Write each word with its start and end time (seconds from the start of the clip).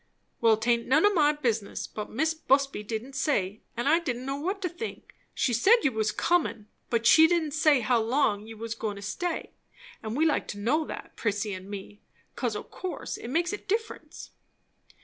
"Well, 0.39 0.57
'taint 0.57 0.87
none 0.87 1.05
o' 1.05 1.13
my 1.13 1.31
business, 1.31 1.85
but 1.85 2.09
Mis' 2.09 2.33
Busby 2.33 2.81
didn't 2.81 3.13
say, 3.13 3.61
and 3.77 3.87
I 3.87 3.99
didn't 3.99 4.25
know 4.25 4.35
what 4.39 4.59
to 4.63 4.67
think. 4.69 5.13
She 5.35 5.53
said 5.53 5.83
you 5.83 5.91
was 5.91 6.11
comin', 6.11 6.67
but 6.89 7.05
she 7.05 7.27
didn't 7.27 7.51
say 7.51 7.81
how 7.81 7.99
long 8.01 8.47
you 8.47 8.57
was 8.57 8.73
goin' 8.73 8.95
to 8.95 9.03
stay; 9.03 9.51
and 10.01 10.17
we'd 10.17 10.25
like 10.27 10.47
to 10.47 10.57
know 10.59 10.85
that, 10.85 11.15
Prissy 11.15 11.53
and 11.53 11.69
me; 11.69 12.01
'cause 12.35 12.55
o' 12.55 12.63
course 12.63 13.15
it 13.17 13.27
makes 13.27 13.53
a 13.53 13.57
difference." 13.57 14.31